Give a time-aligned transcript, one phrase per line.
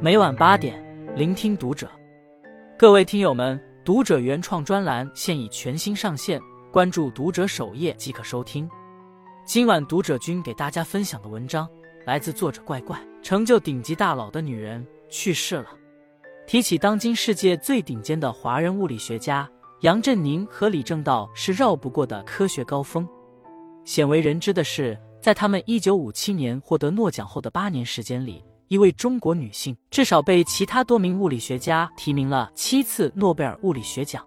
[0.00, 0.82] 每晚八点，
[1.14, 1.88] 聆听读者。
[2.76, 6.40] 各位听友们，读者原创专栏现已全新上线，
[6.72, 8.68] 关注读者首页即可收听。
[9.44, 11.68] 今晚读者君给大家分享的文章
[12.04, 12.98] 来自作者怪怪。
[13.22, 15.68] 成就顶级大佬的女人去世了。
[16.44, 19.48] 提起当今世界最顶尖的华人物理学家
[19.82, 23.08] 杨振宁和李政道，是绕不过的科学高峰。
[23.84, 28.44] 鲜为人知的是，在他们一九五七年获得诺奖后的八年时间里。
[28.72, 34.26] 一位中国女性，至少被其他多名物理学家提名了七次诺贝尔物理学奖。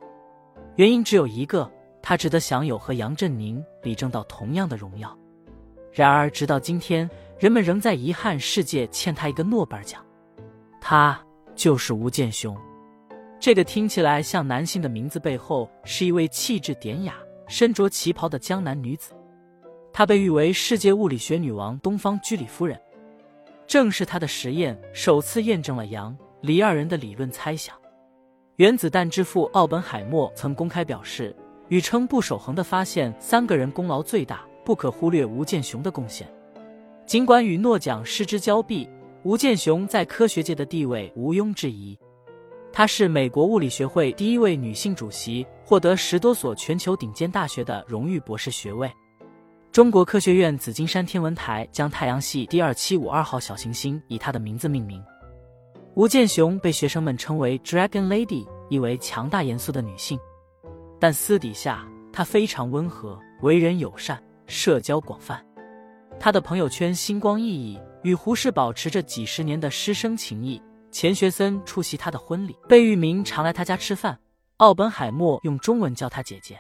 [0.76, 1.68] 原因只有一个，
[2.00, 5.18] 她值得享有和杨振宁、李政道同样的荣耀。
[5.92, 7.10] 然而，直到今天，
[7.40, 10.00] 人们仍在遗憾世界欠她一个诺贝尔奖。
[10.80, 11.20] 她
[11.56, 12.56] 就是吴健雄。
[13.40, 17.16] 这个听起来像男性的名字背后，是一位气质典雅、
[17.48, 19.12] 身着旗袍的江南女子。
[19.92, 22.80] 她被誉为世界物理学女王、东方居里夫人。
[23.68, 27.76] 正是他的实验首次验证了杨、李二人的理论猜想。
[28.58, 31.36] 原子弹之父奥本海默曾公开表示，
[31.68, 36.26] 与称不守恒的发现，三个人功劳最大，不可忽略吴健雄的贡献。
[37.06, 38.90] 尽管与诺奖失之交臂，
[39.24, 41.98] 吴健雄在科学界的地位毋庸置疑。
[42.72, 48.92] 她是美国物理学会第一位女性主席，获得十多所全球顶尖大学的荣誉博士学位。
[49.76, 55.04] 中国科学院紫金山天文台将太阳系第二七五二号小行星以他的名字命名。
[55.96, 60.18] 吴健雄被学生们称为 “Dragon Lady”，意为强大严肃的女性。
[60.98, 64.18] 但私底下，她非常温和，为人友善，
[64.48, 65.46] 社交广泛。
[66.18, 70.62] 她的朋友圈星光熠熠，与胡适保持着几十年的师生情谊。
[70.90, 74.18] 钱学森出席她的婚礼，贝聿铭常来她家吃饭，
[74.56, 76.58] 奥本海默用中文叫她姐姐。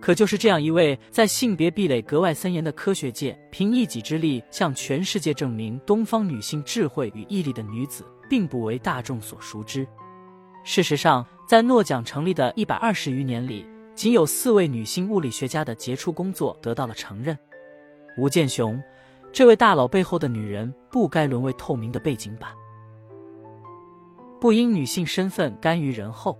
[0.00, 9.86] 可就是这样一位在性别壁垒格外森严的科学界，凭一己之力向全世界证明东方女性智慧与毅力的女子，并不为大众所熟知。
[10.62, 17.36] 事实上，在诺奖成立的一百二十余年里，仅有四位女性物理学家的杰出工作得到了承认。
[18.18, 18.80] 吴健雄，
[19.32, 22.50] 这位大佬背后的女人，不该沦为透明的背景板，
[24.40, 26.38] 不因女性身份甘于人后。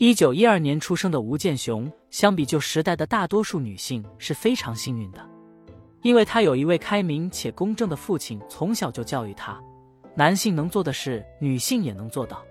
[0.00, 5.20] 一九一二年出生的吴健雄，相比旧时代的大多数女性是非常幸运的，
[6.00, 9.60] 因为她有一位开明且公正的父亲，从小就教育她，
[10.14, 12.42] 男性能做的事，女性也能做到。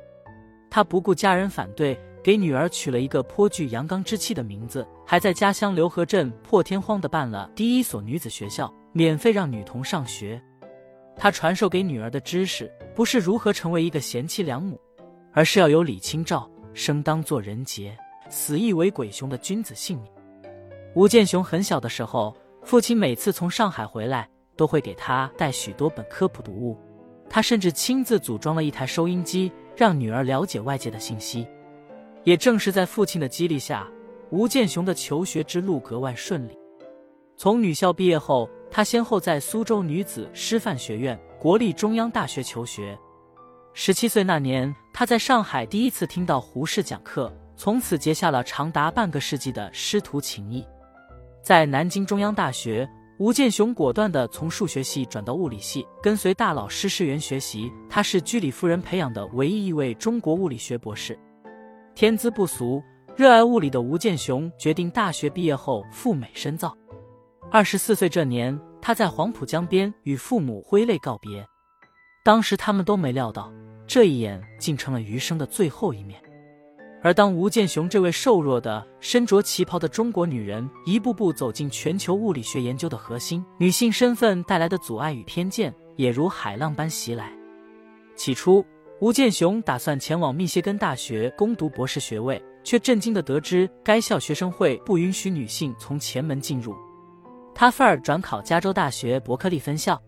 [0.69, 10.39] 他不顾家人反对，给女儿取了一个颇具阳刚之气的名字，还在家乡刘河镇破天荒的办了第一所女子学校，免费让女童上学。
[11.15, 14.79] 他传授给女儿的知识，不是如何成为一个贤妻良母，
[15.33, 16.47] 而是要有李清照。
[16.74, 17.97] 生当作人杰，
[18.30, 20.12] 死亦为鬼雄的君子性命。
[20.96, 26.78] 吴健雄很小的时候，父亲每次从上海回来，都会给他带许多本科普读物。
[27.30, 31.47] 他甚至亲自组装了一台收音机，让女儿了解外界的信息。
[32.24, 33.88] 也正是在父亲的激励下，
[34.31, 36.57] 吴健雄的求学之路格外顺利。
[37.38, 42.97] 从女校毕业后，他先后在苏州女子师范学院、国立中央大学求学。
[43.74, 50.66] 十七岁那年，他在上海第一次听到胡适讲课，从此结下了长达半个世纪的师徒情谊。
[51.41, 57.72] 在南京中央大学，吴健雄果断地从数学系转到物理系，跟随大佬施世元学习。
[57.90, 61.18] 他是居里夫人培养的唯一一位中国物理学博士。
[61.96, 62.84] 天资不俗，
[63.16, 66.75] 热爱物理的吴健雄决定大学毕业后赴美深造。
[67.50, 71.46] 二十四岁这年，他在黄浦江边与父母挥泪告别。
[72.29, 73.51] 当时他们都没料到，
[73.88, 76.22] 这一眼竟成了余生的最后一面。
[77.01, 87.34] 而当吴健雄这位瘦弱的、身着旗袍的中国女人一步步走进全球物理学研究的核心，女性身份带来的阻碍与偏见也如海浪般袭来。
[88.16, 88.63] 起初，
[89.01, 96.75] 吴健雄打算前往密歇根大学攻读博士学位，却震惊地得知该校学生会不允许女性从前门进入。
[97.56, 100.00] 他愤而转考加州大学伯克利分校。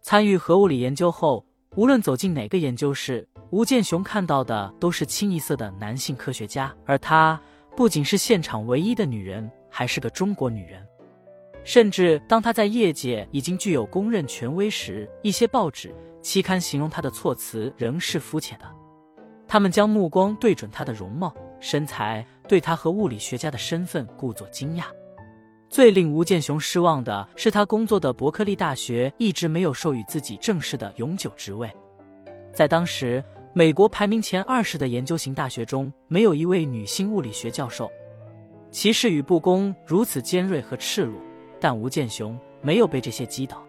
[0.00, 1.44] 参与核物理研究后，
[1.76, 6.74] 无论走进哪个研究室，吴健雄看到的都是清一色的男性科学家。
[6.86, 7.38] 而她
[7.76, 10.82] 不仅是现场唯一的女人，还是个中国女人。
[11.64, 18.64] 甚至当她在业界已经具有公认权威时，一些报纸、期刊形容她的措辞仍是肤浅的。
[19.46, 24.84] 他们将目光对准她的容貌、身材，对她和物理学家的身份故作惊讶。
[25.70, 31.70] 最令吴健雄失望的是，他工作的伯克利大学一直没有授予自己正式的永久职位。
[32.54, 33.22] 在当时，
[33.52, 37.90] 美国排名前二十的研究型大学中，没有一位女性物理学教授。
[38.70, 41.20] 歧视与不公如此尖锐和赤裸，
[41.60, 43.62] 但吴健雄没有被这些击倒。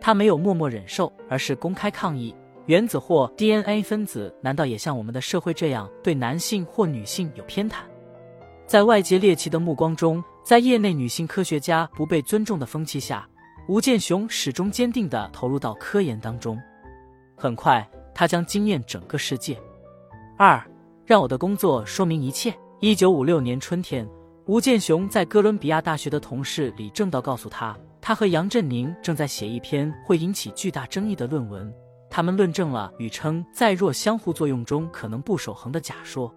[0.00, 2.34] 他没有默默忍受，而是公开抗议。
[2.66, 7.76] 原子或 DNA 分子难道也像我们的社会这样对男性或女性有偏袒？
[8.66, 13.26] 在外界猎奇的目光中，在业内女性科学家不被尊重的风气下，
[13.66, 16.60] 吴健雄始终坚定地投入到科研当中。
[17.34, 19.58] 很快，他将惊艳整个世界。
[20.36, 20.62] 二，
[21.06, 22.54] 让我的工作说明一切。
[22.80, 24.06] 一九五六年春天，
[24.44, 31.72] 吴健雄在哥伦比亚大学的同事李政道告诉他，他和杨振宁正在写一篇会引起巨大争议的论文。
[32.10, 36.30] 他们论证了宇称在弱相互作用中可能不守恒的假说。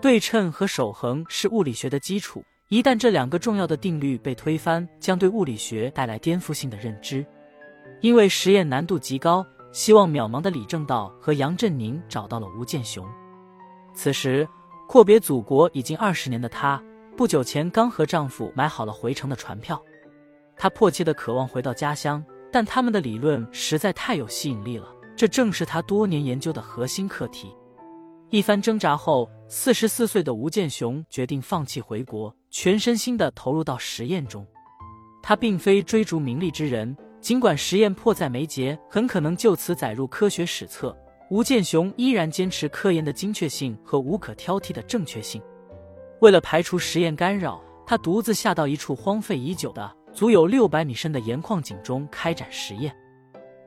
[0.00, 7.24] 对称和守恒是物理学的基础，一旦这两个重要的定律被推翻，将对物理学带来颠覆性的认知。
[8.00, 13.06] 因为实验难度极高，希望渺茫的李政道和杨振宁找到了吴健雄。
[13.94, 14.48] 此时，
[14.88, 16.82] 阔别祖国已经二十年的她，
[17.16, 19.80] 不久前刚和丈夫买好了回程的船票。
[20.56, 27.54] 她迫切的渴望回到家乡，但他们的理论实在太有吸引力了，这正是她多年研究的核心课题。
[28.30, 34.46] 一番挣扎后，四十四岁的吴健雄决定放弃回国，全身心的投入到实验中。
[35.22, 40.96] 他并非追逐名利之人，尽管实验迫在眉睫，很可能就此载入科学史册，
[41.28, 45.42] 吴健雄依然坚持科研的精确性和无可挑剔的正确性。
[46.22, 52.90] 为了排除实验干扰，他独自下到一处荒废已久的、足有六百米深的盐矿井中开展实验。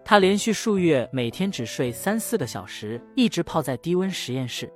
[0.03, 4.67] 他连续数月每天只睡三四个小时，一直泡在低温实验室，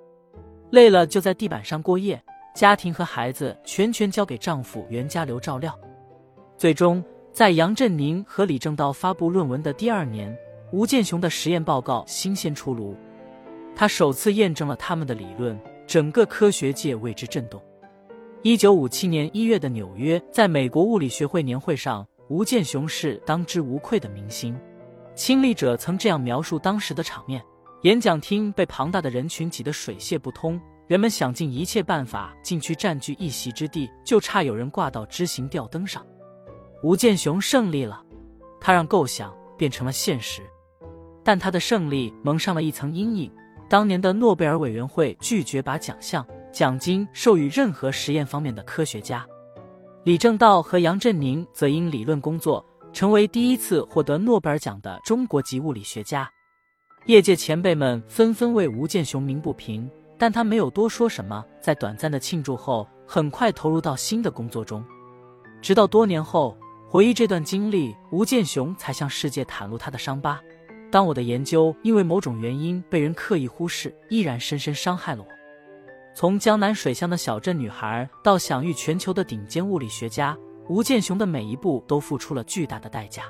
[0.69, 2.24] 累了就在地板上过夜。
[2.53, 5.77] 家庭和孩子全权交给丈夫袁家骝照料。
[6.57, 10.35] 最终，在杨振宁和李政道发布论文的第二年，
[10.71, 12.95] 吴健雄的实验报告新鲜出炉，
[13.75, 17.61] 他首次验证了他们的理论，整个科学界为之震动。
[18.44, 24.55] 一九五七年一月的纽约，在美国物理学会年会上，吴健雄是当之无愧的明星。
[25.15, 27.44] 亲历者曾这样描述当时的场面：
[27.81, 30.59] 演讲厅被庞大的人群挤得水泄不通，
[30.93, 36.05] 人们想尽一切办法进去占据一席之地，就差有人挂到知行吊灯上。
[36.83, 37.99] 吴健雄胜利了，
[38.61, 40.43] 他让构想变成了现实，
[41.23, 43.31] 但他的胜利蒙上了一层阴影。
[43.67, 49.25] 当年的诺贝尔委员会拒绝把奖项、奖金授予任何实验方面的科学家，
[50.03, 52.63] 李政道和杨振宁则因理论工作。
[52.93, 56.29] 成为第一次获得诺贝尔奖的中国籍物理学家，
[57.07, 59.89] 业界前辈们纷纷为吴健雄鸣不平，
[60.23, 61.43] 但他没有多说什么。
[61.59, 64.81] 在短暂的庆祝后，很快投入到新的工作中。
[65.61, 70.39] 直到多年后回忆这段经历，吴健雄才向世界袒露他的伤疤：
[70.89, 75.27] 当我的研究因为某种原因被人刻意忽视，依然深深伤害了我。
[76.15, 80.37] 从江南水乡的小镇女孩到享誉全球的顶尖物理学家。
[80.69, 83.23] 吴健雄的每一步都付出了巨大的代价，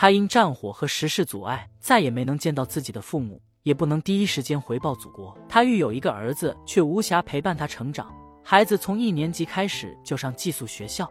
[0.00, 5.36] 他因战火和时事阻碍，再也没能见到自己的父母，也不能第一时间回报祖国。
[5.48, 8.14] 他育有一个儿子，却无暇陪伴他成长。
[8.44, 11.10] 孩子从一年级开始就上寄宿学校，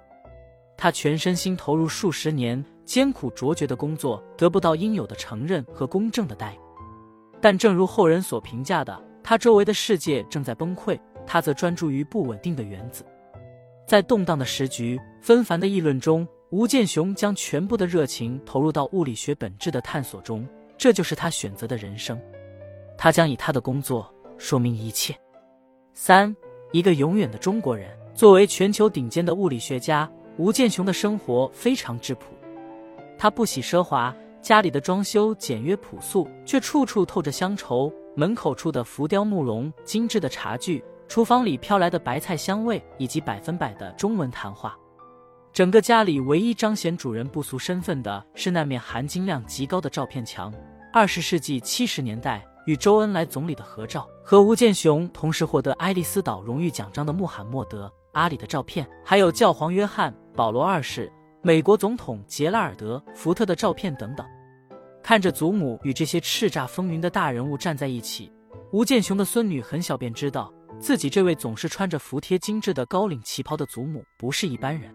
[0.77, 6.57] 他全身心投入数十年艰苦卓绝的工作，得不到应有的承认和公正的待遇。
[7.41, 13.05] 但正如后人所评价的，他周围的世界正在崩溃，他则专注于不稳定的原子。
[13.85, 20.47] 在动荡的时局、纷繁的议论中，吴健雄将全部的热情投入到物理学本质的探索中，
[20.77, 22.17] 这就是他选择的人生。
[22.97, 25.13] 他将以他的工作说明一切。
[25.93, 26.33] 三，
[26.71, 27.89] 一个永远的中国人。
[28.13, 32.27] 作为全球顶尖的物理学家，吴健雄的生活非常质朴。
[33.17, 37.91] 他不喜奢华，家里的装修简约朴素，却处处透着乡愁。
[38.15, 40.81] 门口处的浮雕木龙、精致的茶具。
[41.09, 44.77] 厨房里飘来的白菜香味，以及百分百的中文谈话。
[45.57, 50.53] 整个家里唯一彰显主人不俗身份的是那面含金量极高的照片墙。
[50.93, 61.11] 二十世纪七十年代与周恩来总理的合照，和吴健雄同时获得爱丽丝岛荣誉奖章的穆罕默德·阿里的照片，还有教皇约翰·保罗二世、
[61.41, 64.23] 美国总统杰拉尔德·福特的照片等等。
[65.01, 68.31] 看着祖母与这些叱咤风云的大人物站在一起，
[68.71, 70.53] 吴健雄的孙女很小便知道。
[70.79, 74.93] 自己这位总是穿着服帖精致的高领旗袍的祖母不是一般人，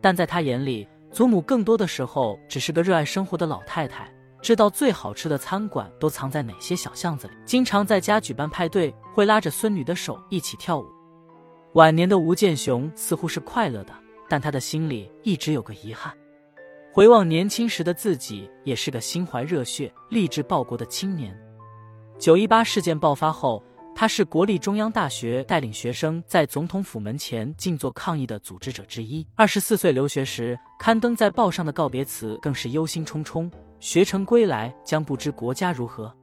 [0.00, 10.86] 但在他眼里，祖母更多的时候只是个热爱生活的老太太，知道最好吃的餐馆都藏在哪些小巷子里，经常在家举办派对，会拉着孙女的手一起跳舞。
[11.74, 13.92] 晚年的吴健雄似乎是快乐的，
[14.28, 16.12] 但他的心里一直有个遗憾。
[16.92, 21.36] 回望年轻时的自己，也是个心怀热血、立志报国的青年。
[22.18, 23.62] 九一八事件爆发后。
[24.00, 29.26] 他是国立中央大学带领学生在总统府门前静坐抗议的组织者之一。
[29.34, 33.50] 二十四岁留学时刊登在报上的告别词更是忧心忡忡：
[33.80, 36.14] 学成归来将不知国家如何。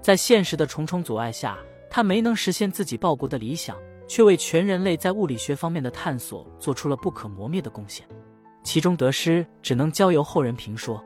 [0.00, 1.58] 在现实的重重阻碍下，
[1.90, 3.76] 他没能实现自己报国的理想，
[4.06, 8.06] 却为全人类在物理学方面的探索做出了不可磨灭的贡献。
[8.62, 11.04] 其中得失，只能交由后人评说。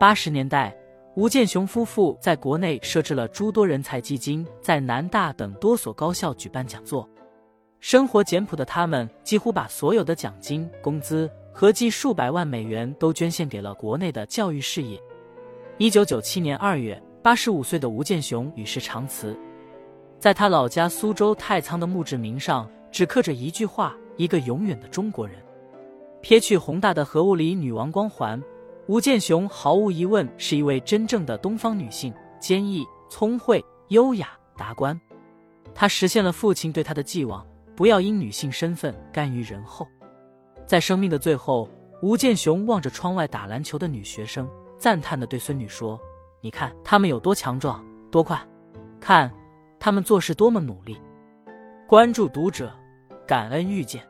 [0.00, 0.74] 八十年代。
[1.18, 7.08] 吴健雄夫妇在国内设置了诸多人才基金，在南大等多所高校举办讲座。
[7.80, 14.96] 生活简朴的他们，几乎把所有的奖金、工资合计数百万美元都捐献给了国内的教育事业。
[15.76, 19.36] 一九九七年二月，八十五岁的吴健雄与世长辞，
[20.20, 25.36] 在他老家苏州太仓的墓志铭上，只刻着一句话：“一个永远的中国人。”
[26.22, 28.40] 撇去宏大的核物理女王光环。
[28.88, 34.98] 吴健雄毫无疑问是一位真正的东方女性，坚毅、聪慧、优雅、达观。
[35.74, 39.86] 她实现了父亲对她的寄望，不要因女性身份甘于人后。
[40.66, 41.68] 在生命的最后，
[42.00, 46.00] 吴健雄望着窗外打篮球的女学生，赞叹地对孙女说
[46.40, 48.40] ：“你看他们有多强壮，多快！
[48.98, 49.30] 看
[49.78, 50.98] 他们做事多么努力。”
[51.86, 52.72] 关注读者，
[53.26, 54.02] 感恩遇见。